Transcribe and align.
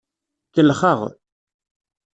Kellxeɣ. 0.53 0.99